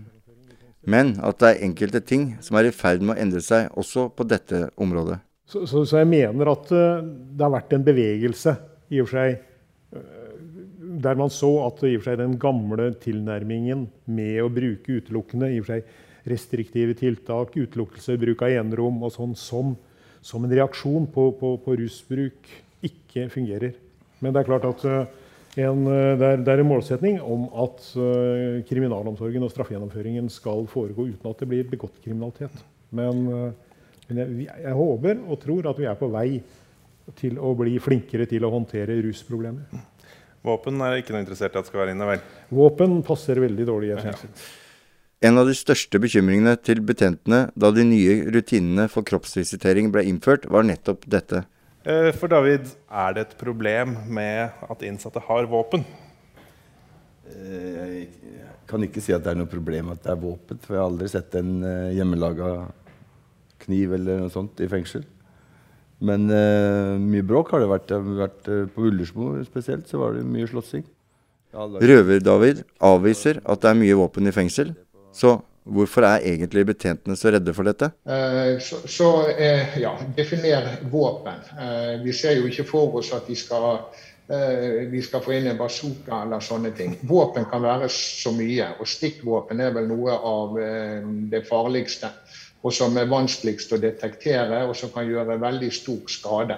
[0.85, 4.11] men at det er enkelte ting som er i ferd med å endre seg også
[4.13, 5.17] på dette området.
[5.49, 8.53] Så, så, så jeg mener at eh, det har vært en bevegelse,
[8.93, 9.41] i og for seg,
[9.97, 10.24] eh,
[11.01, 15.51] der man så at i og for seg den gamle tilnærmingen med å bruke utelukkende
[15.53, 19.75] i og for seg restriktive tiltak, utelukkelse, bruk av enerom og sånn, som,
[20.25, 22.49] som en reaksjon på, på, på rusbruk,
[22.85, 23.75] ikke fungerer.
[24.23, 25.13] Men det er klart at eh,
[25.65, 30.65] en, eh, det, er, det, er, en målsetning om at uh, kriminalomsorgen og straffegjennomføringen skal
[30.71, 32.57] foregå uten at det blir begått kriminalitet.
[32.95, 33.25] Men,
[34.07, 36.29] men jeg, jeg, håper og tror at vi er på vei
[37.19, 39.83] til å bli flinkere til å håndtere rusproblemer.
[40.45, 42.21] Våpen er ikke noe interessert i at skal være inne, vel?
[42.53, 44.31] Våpen passer veldig dårlig i et fengsel.
[45.25, 50.45] En av de største bekymringene til betjentene da de nye rutinene for kroppsvisitering ble innført,
[50.51, 51.45] var nettopp dette.
[51.85, 55.85] Eh, for David, er det et problem med at innsatte har våpen?
[57.31, 58.05] Eh, jeg
[58.69, 60.61] kan ikke si at det er noe problem at det er våpen.
[60.61, 62.55] For jeg har aldri sett en eh, hjemmelaga
[63.65, 65.05] kniv eller noe sånt i fengsel.
[66.05, 67.89] Men uh, mye bråk har det vært.
[67.89, 70.85] Det har vært på Ullersmo spesielt så var det mye slåssing.
[71.55, 74.73] Røver-David avviser at det er mye våpen i fengsel.
[75.15, 77.87] Så Hvorfor er egentlig betjentene så redde for dette?
[78.05, 79.07] Uh, så, så
[79.81, 81.39] ja, definer våpen.
[81.57, 83.79] Eh, vi ser jo ikke for oss at de skal,
[84.91, 86.93] vi skal få inn en bazooka eller sånne ting.
[87.09, 90.53] Våpen kan være så mye, og stikkvåpen er vel noe av
[91.33, 92.13] det farligste.
[92.65, 96.57] Og som er vanskeligst å detektere, og som kan gjøre veldig stor skade.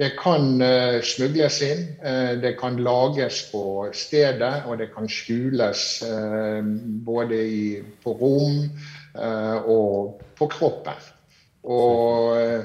[0.00, 5.82] Det kan uh, smugles inn, uh, det kan lages på stedet, og det kan skjules
[6.08, 6.60] uh,
[7.04, 7.64] både i,
[8.04, 8.66] på rom
[9.10, 11.08] og på kroppen.
[11.66, 12.62] Og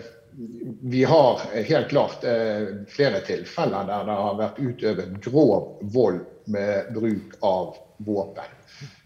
[0.85, 2.21] vi har helt klart
[2.93, 6.21] flere tilfeller der det har vært utøvet grov vold
[6.53, 8.53] med bruk av våpen.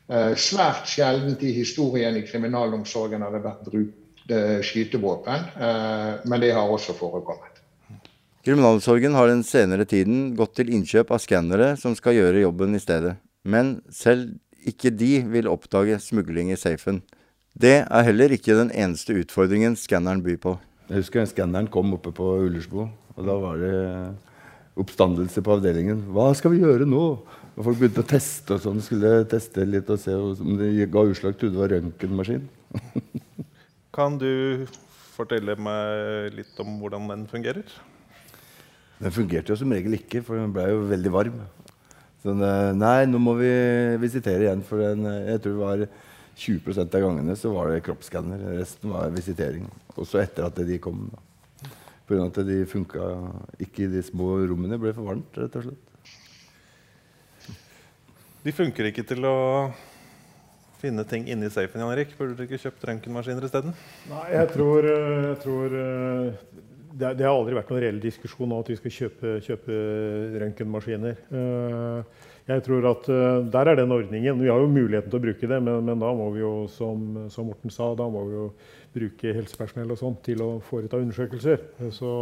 [0.09, 4.33] Svært sjeldent i historien i kriminalomsorgen har det vært brukt
[4.65, 5.43] skytevåpen,
[6.25, 7.59] men det har også forekommet.
[8.45, 12.81] Kriminalomsorgen har den senere tiden gått til innkjøp av skannere som skal gjøre jobben i
[12.81, 13.17] stedet.
[13.45, 14.31] Men selv
[14.65, 17.03] ikke de vil oppdage smugling i safen.
[17.53, 20.55] Det er heller ikke den eneste utfordringen skanneren byr på.
[20.89, 23.75] Jeg husker skanneren kom oppe på Ullersmo, og da var det
[24.79, 26.05] oppstandelse på avdelingen.
[26.15, 27.03] Hva skal vi gjøre nå?
[27.59, 28.79] Og folk begynte å teste og sånn.
[28.79, 31.35] Skulle teste litt og se om det ga utslag.
[31.35, 32.45] Trodde det var røntgenmaskin.
[33.97, 34.63] kan du
[35.11, 37.65] fortelle meg litt om hvordan den fungerer?
[38.99, 41.41] Den fungerte jo som regel ikke, for den ble jo veldig varm.
[42.23, 42.39] Sånn,
[42.79, 43.51] nei, nå må vi
[43.99, 45.83] visitere igjen, for den, jeg tror det var
[46.39, 48.43] 20% av gangene så var det kroppsskanner.
[48.55, 49.67] Resten var visitering.
[49.99, 51.09] Også etter at de kom.
[52.07, 52.23] Pga.
[52.25, 53.11] at de funka
[53.61, 54.77] ikke i de små rommene.
[54.77, 55.88] Det ble for varmt, rett og slett.
[58.39, 59.35] De funker ikke til å
[60.79, 62.13] finne ting inni safen, Jan Erik.
[62.15, 63.73] Burde dere ikke kjøpt røntgenmaskiner isteden?
[64.07, 68.71] Nei, jeg tror, jeg tror det, det, har aldri vært noen reell diskusjon om at
[68.71, 69.79] vi skal kjøpe, kjøpe
[70.39, 71.19] røntgenmaskiner.
[71.33, 73.09] Uh, jeg tror at
[73.53, 74.39] Der er den ordningen.
[74.41, 77.27] Vi har jo muligheten til å bruke det, men, men da må vi jo, som,
[77.29, 78.45] som, Morten sa, da må vi jo
[78.95, 81.67] bruke helsepersonell og sånt til å foreta undersøkelser.
[81.93, 82.13] Så,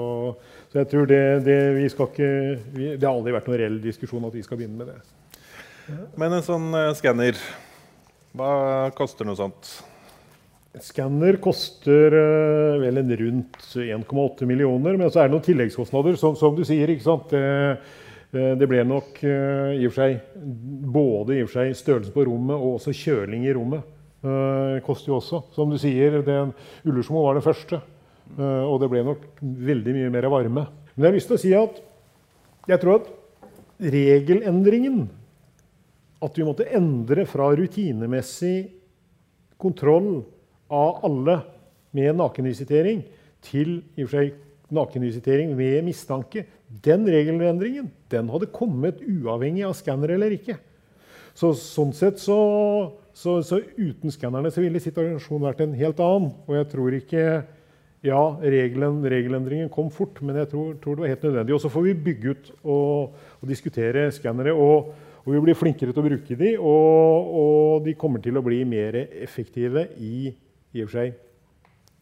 [0.73, 2.33] så jeg tror det, det, vi skal ikke,
[2.73, 4.99] vi, det har aldri vært noen reell diskusjon at vi skal begynne med det.
[6.19, 7.37] Men en sånn uh, skanner,
[8.35, 9.69] hva koster noe sånt?
[10.83, 16.35] Skanner koster uh, vel en rundt 1,8 millioner, men så er det noen tilleggskostnader, som,
[16.37, 16.91] som du sier.
[16.91, 17.31] ikke sant?
[17.31, 17.77] Det,
[18.35, 20.41] uh, det ble nok uh, i og for seg
[20.93, 23.93] både i og for seg størrelsen på rommet og også kjøling i rommet.
[24.25, 25.45] Uh, koster jo også.
[25.55, 26.51] Som du sier, den,
[26.83, 27.81] Ullersmo var den første.
[28.37, 30.65] og det ble nok veldig mye mer varme.
[30.95, 31.77] Men jeg har lyst til å si at
[32.67, 33.07] jeg tror at
[33.79, 35.05] regelendringen
[36.23, 38.71] At vi måtte endre fra rutinemessig
[39.61, 40.23] kontroll
[40.73, 41.39] av alle
[41.97, 43.03] med nakenvisitering
[43.45, 46.45] til i og for seg nakenvisitering med mistanke.
[46.83, 50.57] Den regelendringen den hadde kommet uavhengig av skanner eller ikke.
[51.37, 52.37] Så, sånn sett så,
[53.13, 56.31] så, så uten skannerne så ville situasjonen vært en helt annen.
[56.49, 57.25] Og jeg tror ikke
[58.05, 61.55] Ja, regelen, regelendringen kom fort, men jeg tror, tror, det var helt nødvendig.
[61.55, 64.53] Og så får vi bygge ut og, og diskutere skannere.
[64.53, 64.91] Og,
[65.23, 68.61] og, vi blir flinkere til å bruke de, og, og de kommer til å bli
[68.69, 70.29] mer effektive i
[70.75, 71.15] i og for seg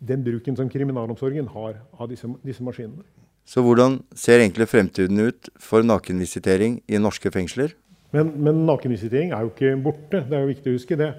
[0.05, 3.05] den bruken som kriminalomsorgen har av disse, disse maskinene.
[3.45, 7.75] Så hvordan ser egentlig fremtiden ut for nakenvisitering i norske fengsler?
[8.15, 10.23] Men, men nakenvisitering er jo ikke borte.
[10.25, 11.11] Det er jo viktig å huske det.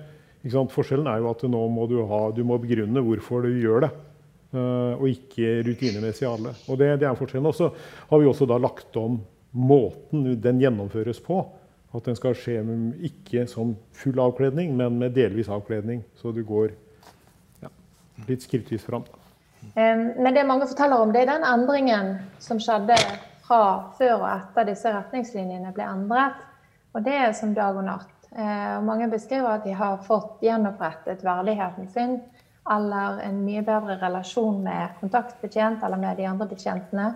[0.46, 3.92] Forskjellen er jo at nå må du, ha, du må begrunne hvorfor du gjør det.
[4.56, 6.54] Eh, og ikke rutinemessig alle.
[6.68, 7.50] Og det, det er forskjellen.
[7.50, 7.70] Og så
[8.10, 9.20] har vi også da lagt om
[9.56, 11.42] måten den gjennomføres på.
[11.96, 12.58] At den skal skje
[13.08, 16.02] ikke som full avkledning, men med delvis avkledning.
[16.18, 16.74] Så du går
[17.62, 17.70] ja,
[18.28, 19.06] litt skrittvis fram.
[19.74, 22.98] Men det mange forteller om, det er den endringen som skjedde
[23.46, 23.62] fra
[23.98, 26.44] før og etter disse retningslinjene ble endret.
[26.96, 28.12] Og det er som dag og natt.
[28.32, 32.18] Eh, Og mange beskriver at de har fått gjenopprettet verdigheten sin,
[32.70, 37.14] eller en mye bedre relasjon med kontaktbetjent eller med de andre betjentene.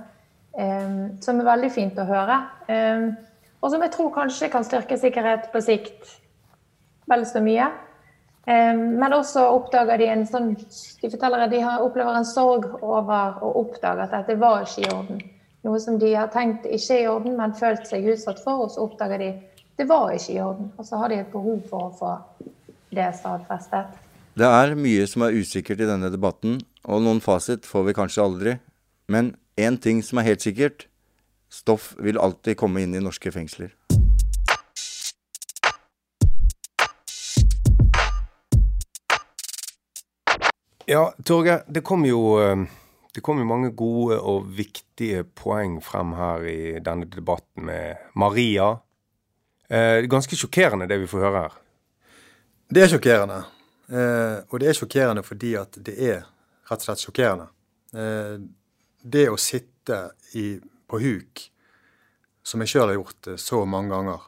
[0.59, 2.41] eh, Som er veldig fint å høre.
[2.69, 3.11] Eh,
[3.63, 6.21] Og som jeg tror kanskje kan styrke sikkerhet på sikt
[7.09, 7.67] vel så mye.
[8.47, 10.55] Eh, Men også oppdager de en sånn
[11.03, 14.87] De forteller at de har, opplever en sorg over å oppdage at dette var ikke
[14.87, 15.21] i orden.
[15.65, 18.71] Noe som de har tenkt ikke er i orden, men følt seg utsatt for, og
[18.71, 19.33] så oppdager de
[19.77, 20.73] det var ikke i orden.
[20.79, 22.13] Og så har de et behov for å få
[22.93, 24.10] det stadfestet.
[24.41, 26.55] Det er mye som er usikkert i denne debatten,
[26.89, 28.55] og noen fasit får vi kanskje aldri.
[29.13, 30.87] Men én ting som er helt sikkert.
[31.53, 33.75] Stoff vil alltid komme inn i norske fengsler.
[40.89, 42.65] Ja, Torgeir, det kom jo eh,
[43.13, 48.73] det kom jo mange gode og viktige poeng frem her i denne debatten med Maria.
[49.69, 51.65] Eh, ganske sjokkerende det vi får høre her.
[52.73, 53.43] Det er sjokkerende.
[53.91, 56.21] Eh, og det er sjokkerende fordi at det er
[56.71, 57.49] rett og slett sjokkerende.
[57.91, 58.37] Eh,
[59.03, 60.03] det å sitte
[60.39, 61.43] i, på huk,
[62.47, 64.27] som jeg sjøl har gjort eh, så mange ganger,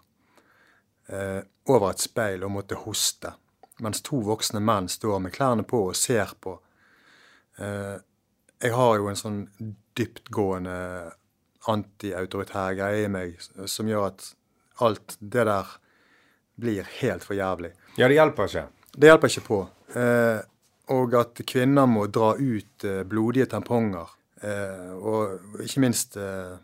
[1.68, 3.34] over et speil og måtte hoste,
[3.84, 6.54] mens to voksne menn står med klærne på og ser på.
[7.58, 9.40] Jeg har jo en sånn
[9.98, 10.76] dyptgående
[11.68, 14.30] antiautoritær greie i meg som gjør at
[14.86, 15.74] alt det der
[16.62, 17.74] blir helt for jævlig.
[17.98, 18.64] Ja, det hjelper ikke.
[18.96, 19.60] Det hjelper ikke på.
[19.96, 20.40] Eh,
[20.92, 24.12] og at kvinner må dra ut eh, blodige tamponger.
[24.42, 26.56] Eh, og ikke minst eh,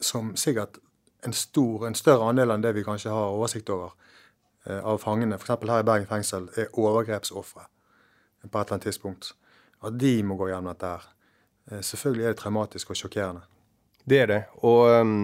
[0.00, 0.80] som sikkert
[1.26, 3.92] en stor, en større andel enn det vi kanskje har oversikt over
[4.66, 5.54] eh, av fangene, f.eks.
[5.66, 7.66] her i Bergen fengsel, er overgrepsofre
[8.46, 9.32] på et eller annet tidspunkt.
[9.84, 11.08] At de må gå gjennom dette her.
[11.70, 13.44] Eh, selvfølgelig er det traumatisk og sjokkerende.
[14.08, 14.42] Det er det.
[14.64, 15.18] Og ehm,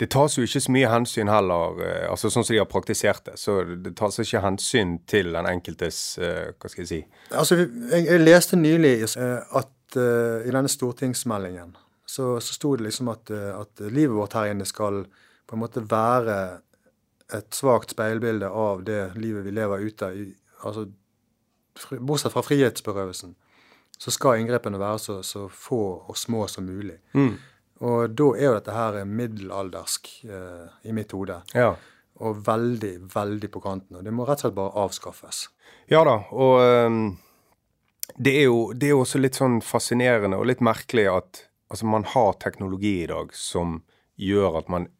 [0.00, 3.26] det tas jo ikke så mye hensyn heller, eh, altså sånn som de har praktisert
[3.26, 3.36] det.
[3.40, 7.00] Så det tas ikke hensyn til den enkeltes eh, Hva skal jeg si
[7.36, 11.74] Altså, jeg, jeg leste nylig eh, at uh, i denne stortingsmeldingen
[12.06, 15.04] så, så sto det liksom at, at livet vårt her inne skal
[15.46, 16.38] på en måte være
[17.36, 20.24] et svakt speilbilde av det livet vi lever ute i.
[20.66, 20.88] Altså,
[22.00, 23.36] bortsett fra frihetsberøvelsen,
[23.94, 26.98] så skal inngrepene være så, så få og små som mulig.
[27.14, 27.36] Mm.
[27.80, 31.38] Og da er jo dette her middelaldersk eh, i mitt hode.
[31.56, 31.72] Ja.
[32.20, 33.96] Og veldig, veldig på kanten.
[33.96, 35.46] Og det må rett og slett bare avskaffes.
[35.90, 37.00] Ja da, og um,
[38.14, 41.88] det, er jo, det er jo også litt sånn fascinerende og litt merkelig at altså,
[41.90, 43.80] man har teknologi i dag som
[44.20, 44.90] gjør at man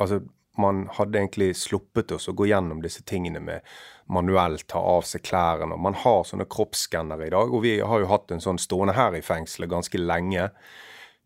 [0.00, 0.22] Altså,
[0.56, 3.66] man hadde egentlig sluppet oss å gå gjennom disse tingene med
[4.08, 5.76] manuelt ta av seg klærne.
[5.76, 9.12] Man har sånne kroppsskannere i dag, og vi har jo hatt en sånn stående her
[9.18, 10.48] i fengselet ganske lenge.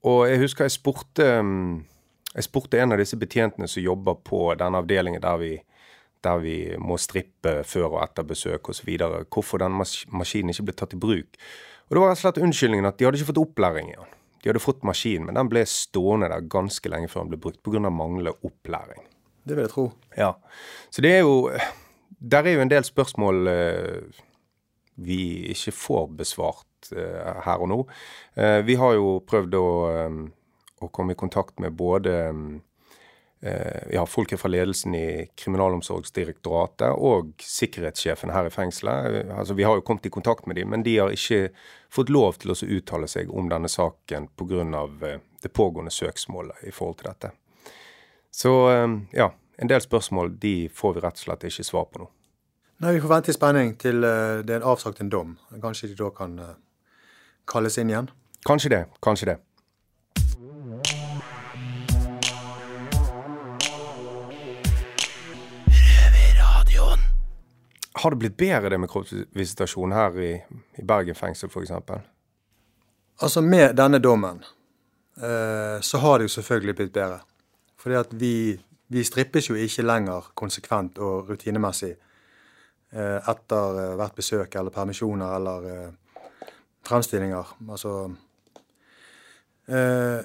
[0.04, 1.84] Og jeg husker jeg spurte ehm,
[2.34, 5.52] jeg spurte en av disse betjentene som jobber på den avdelingen der vi,
[6.24, 8.90] der vi må strippe før og etter besøk osv.,
[9.30, 11.38] hvorfor denne mas maskinen ikke ble tatt i bruk.
[11.86, 14.10] Og Det var rett og slett unnskyldningen at de hadde ikke fått opplæring i den.
[14.42, 17.62] De hadde fått maskin, men den ble stående der ganske lenge før den ble brukt
[17.62, 17.88] pga.
[17.88, 19.06] manglende opplæring.
[19.44, 19.92] Det vil jeg tro.
[20.16, 20.32] Ja.
[20.90, 21.50] Så det er jo
[22.18, 24.02] Der er jo en del spørsmål eh,
[24.96, 27.81] vi ikke får besvart eh, her og nå.
[28.35, 30.20] Eh, vi har jo prøvd å, eh,
[30.85, 32.14] å komme i kontakt med både
[33.92, 39.18] ja, folk fra ledelsen i Kriminalomsorgsdirektoratet og sikkerhetssjefen her i fengselet.
[39.37, 41.51] Altså, vi har jo kommet i kontakt med dem, men de har ikke
[41.92, 44.64] fått lov til å uttale seg om denne saken pga.
[45.44, 47.35] Det pågående søksmålet i forhold til dette.
[48.33, 48.55] Så
[49.12, 49.29] ja,
[49.61, 52.09] en del spørsmål de får vi rett og slett ikke svar på nå.
[52.81, 55.37] Nei, Vi får vente i spenning til det er avsagt en dom.
[55.61, 56.40] Kanskje de da kan
[57.48, 58.11] kalles inn igjen?
[58.46, 58.85] Kanskje det.
[59.02, 59.38] Kanskje det.
[68.05, 70.32] Har det blitt bedre det med kroppsvisitasjon her i,
[70.76, 71.70] i Bergen fengsel f.eks.?
[73.22, 74.42] Altså, med denne dommen
[75.16, 77.22] eh, så har det jo selvfølgelig blitt bedre.
[77.80, 84.20] Fordi at vi, vi strippes jo ikke lenger konsekvent og rutinemessig eh, etter eh, hvert
[84.20, 85.90] besøk eller permisjoner eller eh,
[86.87, 87.57] fremstillinger.
[87.70, 88.14] Altså
[89.68, 90.20] eh,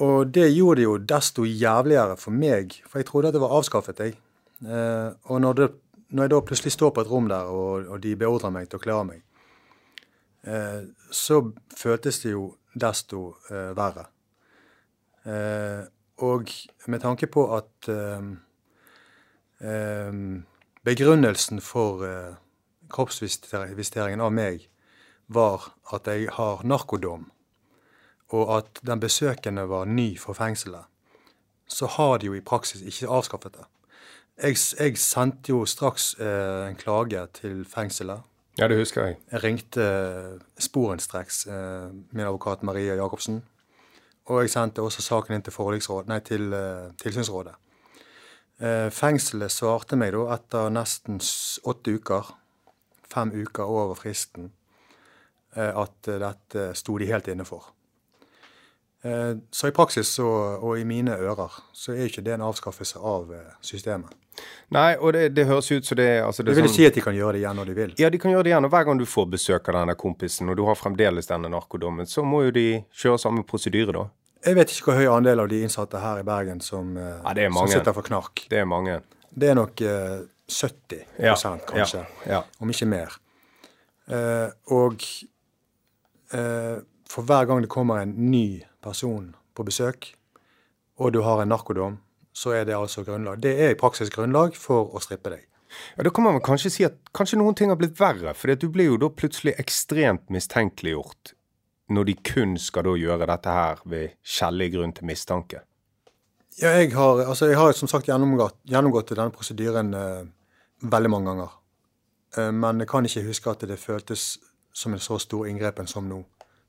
[0.00, 3.56] Og det gjorde det jo desto jævligere for meg, for jeg trodde at det var
[3.58, 4.16] avskaffet, jeg.
[4.64, 5.68] Eh, og når, det,
[6.08, 8.80] når jeg da plutselig står på et rom der, og, og de beordrer meg til
[8.80, 9.22] å av meg,
[10.44, 11.42] eh, så
[11.76, 14.06] føltes det jo desto eh, verre.
[15.26, 15.84] Eh,
[16.24, 16.48] og
[16.86, 18.20] med tanke på at eh,
[20.84, 22.04] begrunnelsen for
[22.90, 24.66] kroppsvisiteringen av meg
[25.30, 27.30] var at jeg har narkodom,
[28.30, 30.84] og at den besøkende var ny for fengselet,
[31.66, 33.66] så har de jo i praksis ikke avskaffet det.
[34.42, 38.22] Jeg, jeg sendte jo straks eh, en klage til fengselet.
[38.58, 39.16] Ja, det husker jeg.
[39.32, 43.42] Jeg ringte eh, sporenstreks eh, min advokat Maria Jacobsen.
[44.30, 45.54] Og jeg sendte også saken inn til,
[46.06, 47.54] nei, til eh, tilsynsrådet.
[48.60, 51.20] Eh, fengselet svarte meg da etter nesten
[51.64, 52.34] åtte uker,
[53.10, 54.50] fem uker over fristen,
[55.58, 57.64] at eh, dette sto de helt inne for.
[59.02, 60.26] Eh, Så i praksis så,
[60.60, 64.12] og i mine ører så er ikke det en avskaffelse av eh, systemet.
[64.72, 67.00] Nei, og det, det høres ut som det altså Det vil sånn- si at de
[67.04, 67.94] kan gjøre det igjen når de vil.
[67.98, 68.64] Ja, de kan gjøre det igjen.
[68.64, 72.06] Og hver gang du får besøk av denne kompisen, og du har fremdeles denne narkodommen,
[72.08, 74.04] så må jo de kjøre samme prosedyre, da.
[74.46, 77.68] Jeg vet ikke hvor høy andel av de innsatte her i Bergen som, Ja, som
[77.68, 78.46] sitter for knark.
[78.48, 79.00] Det er mange.
[79.36, 81.34] Det er nok eh, 70 Ja,
[81.66, 82.40] kanskje, ja, ja.
[82.60, 83.18] om ikke mer.
[84.08, 85.04] Eh, og
[86.30, 90.12] for hver gang det kommer en ny person på besøk,
[91.00, 91.98] og du har en narkodom,
[92.32, 93.40] så er det altså grunnlag.
[93.42, 95.46] Det er i praksis grunnlag for å strippe deg.
[95.96, 98.68] Ja, Da kan man kanskje si at kanskje noen ting har blitt verre, for du
[98.68, 101.34] blir jo da plutselig ekstremt mistenkeliggjort
[101.90, 105.64] når de kun skal da gjøre dette her ved skjellig grunn til mistanke.
[106.60, 110.28] Ja, jeg har, altså jeg har som sagt gjennomgått, gjennomgått denne prosedyren eh,
[110.82, 111.56] veldig mange ganger.
[112.36, 114.36] Eh, men jeg kan ikke huske at det føltes
[114.72, 116.22] som en så stor inngrepen som nå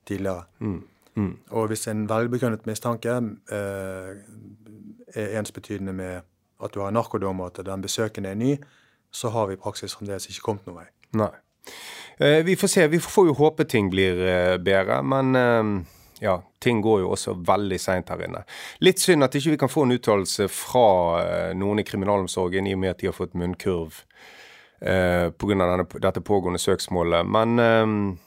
[0.07, 0.43] tidligere.
[0.59, 0.81] Mm.
[1.15, 1.37] Mm.
[1.49, 3.09] Og hvis en velbegrunnet mistanke
[3.51, 4.11] eh,
[5.15, 6.21] er ensbetydende med
[6.63, 8.57] at du har en narkodom og at den besøkende er ny,
[9.11, 10.87] så har vi i praksis fremdeles ikke kommet noen vei.
[11.19, 11.31] Nei.
[12.17, 12.87] Eh, vi får se.
[12.87, 15.73] Vi får jo håpe ting blir eh, bedre, men eh,
[16.21, 18.43] ja, ting går jo også veldig seint her inne.
[18.85, 20.87] Litt synd at ikke vi kan få en uttalelse fra
[21.23, 24.03] eh, noen i kriminalomsorgen, i og med at de har fått munnkurv
[24.82, 25.86] eh, pga.
[26.01, 27.25] Dette pågående søksmålet.
[27.25, 28.17] Men eh,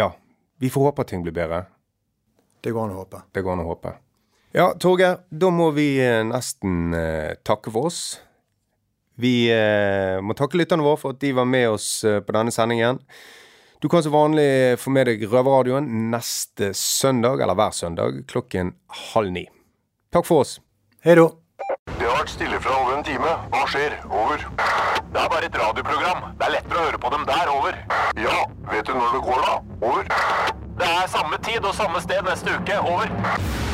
[0.00, 0.12] ja,
[0.58, 1.64] vi får håpe at ting blir bedre.
[2.60, 3.22] Det går an å håpe.
[3.32, 3.94] Det går an å håpe.
[4.52, 8.00] Ja, Torgeir, da må vi eh, nesten eh, takke for oss.
[9.20, 12.52] Vi eh, må takke lytterne våre for at de var med oss eh, på denne
[12.54, 12.98] sendingen.
[13.80, 18.74] Du kan som vanlig få med deg Røverradioen neste søndag, eller hver søndag, klokken
[19.12, 19.46] halv ni.
[20.12, 20.58] Takk for oss.
[21.04, 21.30] Hei da.
[21.86, 23.36] Det har vært stille fra over en time.
[23.54, 23.96] Hva skjer?
[24.10, 24.99] Over.
[25.20, 26.20] Det er bare et radioprogram.
[26.38, 27.50] Det er lettere å høre på dem der.
[27.52, 27.74] Over.
[28.16, 28.38] Ja,
[28.70, 29.58] vet du når det går da?
[29.84, 30.06] Over.
[30.80, 32.78] Det er samme tid og samme sted neste uke.
[32.80, 33.69] Over.